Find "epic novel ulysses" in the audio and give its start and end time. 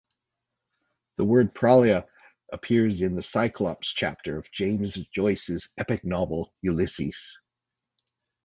5.77-7.21